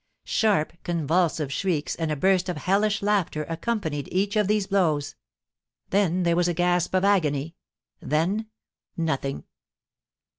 [0.25, 5.13] Sharp, convulsive shrieks, and a burst of hellish laughter accompanied each of these blows.
[5.91, 7.55] Then there was a gasp of agony.
[7.99, 8.47] Then
[8.97, 9.43] nothing.